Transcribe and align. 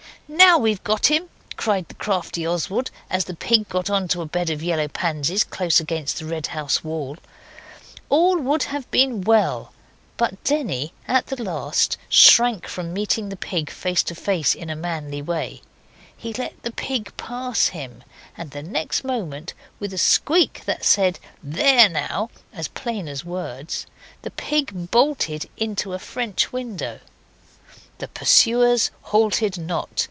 'Now 0.27 0.57
we've 0.57 0.83
got 0.85 1.07
him!' 1.07 1.27
cried 1.57 1.89
the 1.89 1.93
crafty 1.93 2.47
Oswald, 2.47 2.89
as 3.09 3.25
the 3.25 3.35
pig 3.35 3.67
got 3.67 3.89
on 3.89 4.07
to 4.07 4.21
a 4.21 4.25
bed 4.25 4.49
of 4.49 4.63
yellow 4.63 4.87
pansies 4.87 5.43
close 5.43 5.81
against 5.81 6.17
the 6.19 6.25
red 6.25 6.47
house 6.47 6.85
wall. 6.85 7.17
All 8.07 8.37
would 8.37 8.61
even 8.63 8.67
then 8.71 8.71
have 8.71 8.91
been 8.91 9.21
well, 9.23 9.73
but 10.15 10.41
Denny, 10.45 10.93
at 11.05 11.27
the 11.27 11.43
last, 11.43 11.97
shrank 12.07 12.65
from 12.65 12.93
meeting 12.93 13.27
the 13.27 13.35
pig 13.35 13.69
face 13.69 14.01
to 14.03 14.15
face 14.15 14.55
in 14.55 14.69
a 14.69 14.75
manly 14.75 15.21
way. 15.21 15.61
He 16.15 16.31
let 16.31 16.55
the 16.63 16.71
pig 16.71 17.11
pass 17.17 17.67
him, 17.67 18.01
and 18.37 18.51
the 18.51 18.63
next 18.63 19.03
moment, 19.03 19.53
with 19.81 19.91
a 19.93 19.97
squeak 19.97 20.63
that 20.63 20.85
said 20.85 21.19
'There 21.43 21.89
now!' 21.89 22.29
as 22.53 22.69
plain 22.69 23.09
as 23.09 23.25
words, 23.25 23.85
the 24.21 24.31
pig 24.31 24.89
bolted 24.91 25.49
into 25.57 25.91
a 25.93 25.99
French 25.99 26.53
window. 26.53 27.01
The 27.97 28.07
pursuers 28.07 28.91
halted 29.01 29.57
not. 29.57 29.99